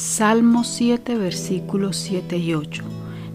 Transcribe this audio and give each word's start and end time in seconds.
Salmo 0.00 0.64
7, 0.64 1.18
versículos 1.18 1.98
7 1.98 2.38
y 2.38 2.54
8. 2.54 2.84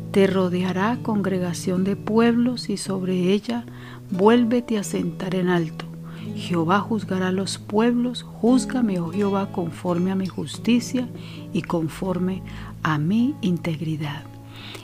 Te 0.10 0.25
rodeará 0.25 0.97
congregación 1.03 1.83
de 1.83 1.96
pueblos 1.96 2.71
y 2.71 2.78
sobre 2.78 3.31
ella 3.33 3.67
vuélvete 4.10 4.79
a 4.79 4.83
sentar 4.83 5.36
en 5.36 5.49
alto. 5.49 5.86
Jehová 6.36 6.79
juzgará 6.79 7.28
a 7.28 7.31
los 7.31 7.59
pueblos, 7.59 8.23
júzgame, 8.23 8.99
oh 8.99 9.12
Jehová, 9.12 9.51
conforme 9.51 10.09
a 10.09 10.15
mi 10.15 10.26
justicia 10.26 11.08
y 11.54 11.62
conforme 11.62 12.41
a 12.82 12.97
mi 12.97 13.36
integridad. 13.41 14.23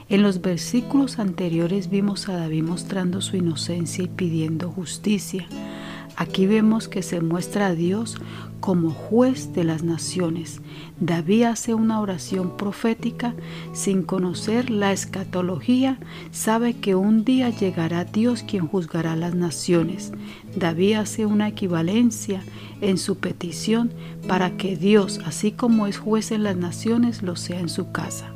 En 0.08 0.22
los 0.22 0.40
versículos 0.40 1.18
anteriores 1.18 1.90
vimos 1.90 2.28
a 2.28 2.36
David 2.36 2.62
mostrando 2.62 3.20
su 3.20 3.36
inocencia 3.36 4.04
y 4.04 4.08
pidiendo 4.08 4.70
justicia. 4.70 5.48
Aquí 6.22 6.46
vemos 6.46 6.86
que 6.86 7.02
se 7.02 7.20
muestra 7.20 7.66
a 7.66 7.74
Dios 7.74 8.16
como 8.60 8.92
juez 8.92 9.52
de 9.54 9.64
las 9.64 9.82
naciones. 9.82 10.60
David 11.00 11.42
hace 11.42 11.74
una 11.74 12.00
oración 12.00 12.56
profética 12.56 13.34
sin 13.72 14.04
conocer 14.04 14.70
la 14.70 14.92
escatología, 14.92 15.98
sabe 16.30 16.74
que 16.74 16.94
un 16.94 17.24
día 17.24 17.50
llegará 17.50 18.04
Dios 18.04 18.44
quien 18.44 18.68
juzgará 18.68 19.16
las 19.16 19.34
naciones. 19.34 20.12
David 20.54 20.92
hace 20.92 21.26
una 21.26 21.48
equivalencia 21.48 22.40
en 22.80 22.98
su 22.98 23.18
petición 23.18 23.92
para 24.28 24.56
que 24.56 24.76
Dios, 24.76 25.18
así 25.26 25.50
como 25.50 25.88
es 25.88 25.98
juez 25.98 26.30
en 26.30 26.44
las 26.44 26.56
naciones, 26.56 27.24
lo 27.24 27.34
sea 27.34 27.58
en 27.58 27.68
su 27.68 27.90
casa. 27.90 28.31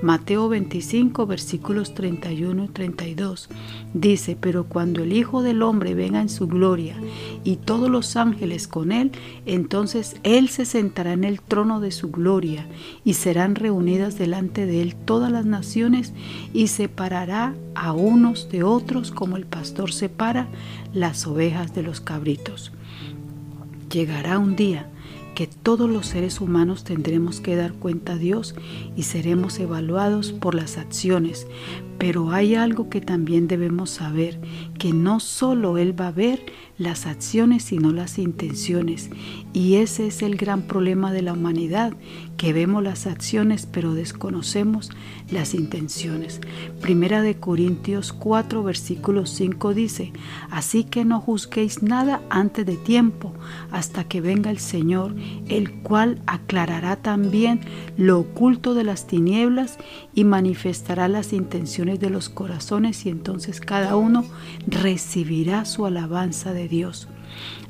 Mateo 0.00 0.48
25, 0.48 1.26
versículos 1.26 1.92
31 1.92 2.64
y 2.64 2.68
32. 2.68 3.48
Dice, 3.94 4.36
pero 4.40 4.64
cuando 4.64 5.02
el 5.02 5.12
Hijo 5.12 5.42
del 5.42 5.60
Hombre 5.62 5.94
venga 5.94 6.20
en 6.20 6.28
su 6.28 6.46
gloria 6.46 6.94
y 7.42 7.56
todos 7.56 7.90
los 7.90 8.14
ángeles 8.14 8.68
con 8.68 8.92
él, 8.92 9.10
entonces 9.44 10.16
él 10.22 10.50
se 10.50 10.66
sentará 10.66 11.14
en 11.14 11.24
el 11.24 11.40
trono 11.40 11.80
de 11.80 11.90
su 11.90 12.12
gloria 12.12 12.64
y 13.04 13.14
serán 13.14 13.56
reunidas 13.56 14.16
delante 14.16 14.66
de 14.66 14.82
él 14.82 14.94
todas 14.94 15.32
las 15.32 15.46
naciones 15.46 16.12
y 16.54 16.68
separará 16.68 17.54
a 17.74 17.92
unos 17.92 18.48
de 18.50 18.62
otros 18.62 19.10
como 19.10 19.36
el 19.36 19.46
pastor 19.46 19.92
separa 19.92 20.46
las 20.94 21.26
ovejas 21.26 21.74
de 21.74 21.82
los 21.82 22.00
cabritos. 22.00 22.70
Llegará 23.90 24.38
un 24.38 24.54
día 24.54 24.88
que 25.38 25.46
todos 25.46 25.88
los 25.88 26.08
seres 26.08 26.40
humanos 26.40 26.82
tendremos 26.82 27.40
que 27.40 27.54
dar 27.54 27.72
cuenta 27.74 28.14
a 28.14 28.16
Dios 28.16 28.56
y 28.96 29.04
seremos 29.04 29.60
evaluados 29.60 30.32
por 30.32 30.56
las 30.56 30.78
acciones. 30.78 31.46
Pero 31.96 32.32
hay 32.32 32.56
algo 32.56 32.90
que 32.90 33.00
también 33.00 33.46
debemos 33.46 33.90
saber, 33.90 34.40
que 34.80 34.92
no 34.92 35.20
solo 35.20 35.78
Él 35.78 35.98
va 36.00 36.08
a 36.08 36.12
ver 36.12 36.44
las 36.76 37.06
acciones, 37.06 37.64
sino 37.64 37.92
las 37.92 38.18
intenciones. 38.18 39.10
Y 39.52 39.76
ese 39.76 40.08
es 40.08 40.22
el 40.22 40.36
gran 40.36 40.62
problema 40.62 41.12
de 41.12 41.22
la 41.22 41.32
humanidad, 41.34 41.92
que 42.36 42.52
vemos 42.52 42.82
las 42.82 43.06
acciones 43.06 43.66
pero 43.66 43.94
desconocemos 43.94 44.90
las 45.30 45.54
intenciones. 45.54 46.40
Primera 46.80 47.20
de 47.20 47.36
Corintios 47.36 48.12
4 48.12 48.62
versículo 48.62 49.26
5 49.26 49.74
dice, 49.74 50.12
así 50.50 50.84
que 50.84 51.04
no 51.04 51.20
juzguéis 51.20 51.82
nada 51.82 52.22
antes 52.30 52.64
de 52.64 52.76
tiempo, 52.76 53.34
hasta 53.72 54.04
que 54.04 54.20
venga 54.20 54.50
el 54.50 54.60
Señor, 54.60 55.14
el 55.48 55.72
cual 55.82 56.20
aclarará 56.26 56.96
también 56.96 57.60
lo 57.96 58.20
oculto 58.20 58.74
de 58.74 58.84
las 58.84 59.06
tinieblas 59.06 59.78
y 60.14 60.24
manifestará 60.24 61.08
las 61.08 61.32
intenciones 61.32 62.00
de 62.00 62.10
los 62.10 62.28
corazones 62.28 63.06
y 63.06 63.10
entonces 63.10 63.60
cada 63.60 63.96
uno 63.96 64.24
recibirá 64.66 65.64
su 65.64 65.86
alabanza 65.86 66.52
de 66.52 66.68
Dios. 66.68 67.08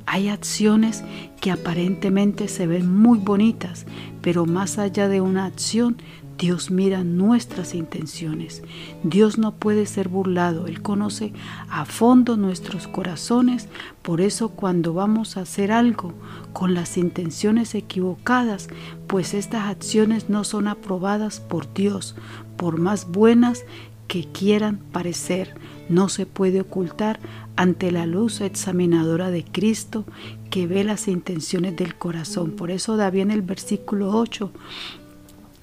Hay 0.06 0.28
acciones 0.28 1.04
que 1.40 1.50
aparentemente 1.50 2.48
se 2.48 2.66
ven 2.66 2.94
muy 2.94 3.18
bonitas, 3.18 3.86
pero 4.22 4.46
más 4.46 4.78
allá 4.78 5.08
de 5.08 5.20
una 5.20 5.44
acción, 5.44 5.96
Dios 6.38 6.70
mira 6.70 7.02
nuestras 7.02 7.74
intenciones. 7.74 8.62
Dios 9.02 9.38
no 9.38 9.56
puede 9.56 9.86
ser 9.86 10.08
burlado. 10.08 10.68
Él 10.68 10.82
conoce 10.82 11.32
a 11.68 11.84
fondo 11.84 12.36
nuestros 12.36 12.86
corazones. 12.86 13.68
Por 14.02 14.20
eso 14.20 14.50
cuando 14.50 14.94
vamos 14.94 15.36
a 15.36 15.40
hacer 15.40 15.72
algo 15.72 16.14
con 16.52 16.74
las 16.74 16.96
intenciones 16.96 17.74
equivocadas, 17.74 18.68
pues 19.08 19.34
estas 19.34 19.68
acciones 19.68 20.30
no 20.30 20.44
son 20.44 20.68
aprobadas 20.68 21.40
por 21.40 21.74
Dios, 21.74 22.14
por 22.56 22.78
más 22.78 23.08
buenas 23.08 23.64
que 24.06 24.24
quieran 24.30 24.78
parecer. 24.92 25.54
No 25.88 26.08
se 26.08 26.26
puede 26.26 26.60
ocultar 26.60 27.18
ante 27.56 27.90
la 27.90 28.06
luz 28.06 28.40
examinadora 28.40 29.30
de 29.30 29.44
Cristo 29.44 30.04
que 30.50 30.66
ve 30.66 30.84
las 30.84 31.08
intenciones 31.08 31.76
del 31.76 31.94
corazón. 31.96 32.52
Por 32.52 32.70
eso 32.70 32.96
David 32.96 33.22
en 33.22 33.30
el 33.30 33.42
versículo 33.42 34.16
8 34.16 34.50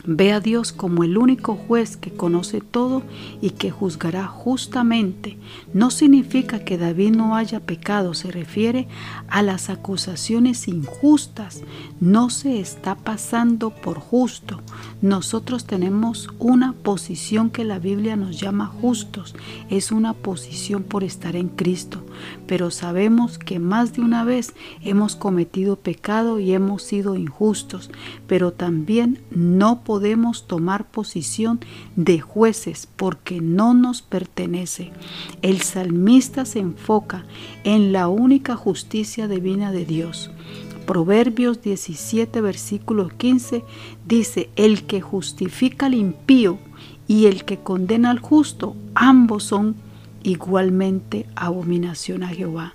Ve 0.07 0.31
a 0.33 0.39
Dios 0.39 0.71
como 0.71 1.03
el 1.03 1.17
único 1.17 1.55
juez 1.55 1.97
que 1.97 2.11
conoce 2.11 2.61
todo 2.61 3.01
y 3.41 3.51
que 3.51 3.71
juzgará 3.71 4.27
justamente. 4.27 5.37
No 5.73 5.89
significa 5.89 6.59
que 6.59 6.77
David 6.77 7.15
no 7.15 7.35
haya 7.35 7.59
pecado, 7.59 8.13
se 8.13 8.29
refiere 8.29 8.87
a 9.27 9.41
las 9.41 9.71
acusaciones 9.71 10.67
injustas. 10.67 11.63
No 11.99 12.29
se 12.29 12.59
está 12.59 12.95
pasando 12.95 13.71
por 13.71 13.97
justo. 13.99 14.61
Nosotros 15.01 15.65
tenemos 15.65 16.29
una 16.37 16.73
posición 16.73 17.49
que 17.49 17.63
la 17.63 17.79
Biblia 17.79 18.15
nos 18.15 18.39
llama 18.39 18.67
justos. 18.67 19.35
Es 19.71 19.91
una 19.91 20.13
posición 20.13 20.83
por 20.83 21.03
estar 21.03 21.35
en 21.35 21.49
Cristo. 21.49 22.03
Pero 22.45 22.69
sabemos 22.69 23.39
que 23.39 23.57
más 23.57 23.93
de 23.93 24.01
una 24.01 24.23
vez 24.23 24.53
hemos 24.81 25.15
cometido 25.15 25.77
pecado 25.77 26.39
y 26.39 26.53
hemos 26.53 26.83
sido 26.83 27.15
injustos. 27.15 27.89
Pero 28.27 28.53
también 28.53 29.21
no 29.31 29.81
podemos 29.81 29.94
podemos 29.95 30.45
tomar 30.45 30.91
posición 30.91 31.61
de 31.95 32.19
jueces 32.19 32.85
porque 32.97 33.39
no 33.39 33.73
nos 33.73 34.01
pertenece. 34.01 34.91
El 35.41 35.61
salmista 35.61 36.43
se 36.43 36.59
enfoca 36.59 37.23
en 37.63 37.93
la 37.93 38.09
única 38.09 38.57
justicia 38.57 39.29
divina 39.29 39.71
de 39.71 39.85
Dios. 39.85 40.31
Proverbios 40.85 41.61
17, 41.61 42.41
versículo 42.41 43.07
15 43.07 43.63
dice, 44.05 44.49
el 44.57 44.83
que 44.83 44.99
justifica 44.99 45.85
al 45.85 45.93
impío 45.93 46.57
y 47.07 47.27
el 47.27 47.45
que 47.45 47.59
condena 47.59 48.11
al 48.11 48.19
justo, 48.19 48.75
ambos 48.95 49.45
son 49.45 49.77
igualmente 50.23 51.25
abominación 51.37 52.23
a 52.23 52.27
Jehová. 52.27 52.73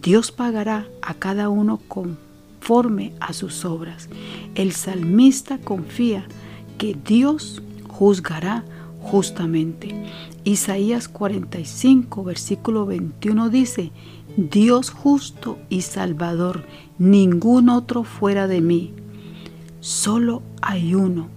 Dios 0.00 0.32
pagará 0.32 0.86
a 1.02 1.12
cada 1.12 1.50
uno 1.50 1.78
con 1.86 2.29
conforme 2.60 3.12
a 3.20 3.32
sus 3.32 3.64
obras. 3.64 4.08
El 4.54 4.72
salmista 4.72 5.58
confía 5.58 6.26
que 6.78 6.94
Dios 6.94 7.62
juzgará 7.88 8.64
justamente. 9.00 9.94
Isaías 10.44 11.08
45, 11.08 12.22
versículo 12.22 12.86
21 12.86 13.48
dice, 13.48 13.92
Dios 14.36 14.90
justo 14.90 15.58
y 15.68 15.80
salvador, 15.80 16.64
ningún 16.98 17.70
otro 17.70 18.04
fuera 18.04 18.46
de 18.46 18.60
mí. 18.60 18.92
Solo 19.80 20.42
hay 20.60 20.94
uno 20.94 21.28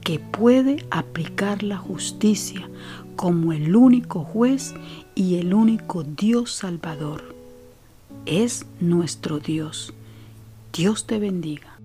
que 0.00 0.18
puede 0.18 0.86
aplicar 0.90 1.62
la 1.62 1.76
justicia 1.76 2.68
como 3.16 3.52
el 3.52 3.76
único 3.76 4.24
juez 4.24 4.74
y 5.14 5.36
el 5.36 5.52
único 5.52 6.04
Dios 6.04 6.52
salvador. 6.52 7.36
Es 8.26 8.66
nuestro 8.80 9.38
Dios. 9.38 9.92
Dios 10.78 11.06
te 11.06 11.18
bendiga. 11.18 11.77